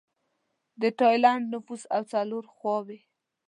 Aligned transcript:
د 0.81 0.83
ټایلنډ 0.99 1.43
نفوس 1.53 1.81
او 1.95 2.01
څلور 2.13 2.43
خواووې 2.53 2.99